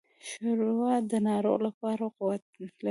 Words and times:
ښوروا 0.27 0.93
د 1.11 1.13
ناروغ 1.27 1.59
لپاره 1.67 2.03
قوت 2.17 2.43
لري. 2.59 2.67